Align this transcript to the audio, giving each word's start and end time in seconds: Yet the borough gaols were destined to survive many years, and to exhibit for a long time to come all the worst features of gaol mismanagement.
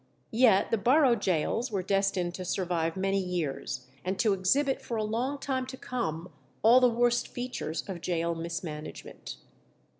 Yet 0.31 0.71
the 0.71 0.79
borough 0.79 1.15
gaols 1.15 1.71
were 1.71 1.83
destined 1.83 2.33
to 2.33 2.43
survive 2.43 2.97
many 2.97 3.19
years, 3.19 3.85
and 4.03 4.17
to 4.17 4.33
exhibit 4.33 4.81
for 4.81 4.97
a 4.97 5.03
long 5.03 5.37
time 5.37 5.67
to 5.67 5.77
come 5.77 6.31
all 6.63 6.79
the 6.79 6.89
worst 6.89 7.27
features 7.27 7.83
of 7.87 8.01
gaol 8.01 8.33
mismanagement. 8.33 9.35